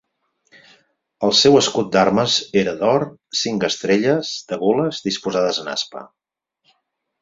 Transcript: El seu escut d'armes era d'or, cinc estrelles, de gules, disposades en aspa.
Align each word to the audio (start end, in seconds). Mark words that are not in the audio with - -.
El 1.27 1.33
seu 1.39 1.57
escut 1.59 1.91
d'armes 1.97 2.39
era 2.63 2.75
d'or, 2.81 3.07
cinc 3.45 3.69
estrelles, 3.71 4.35
de 4.51 4.63
gules, 4.67 5.07
disposades 5.09 5.65
en 5.67 5.75
aspa. 5.79 6.07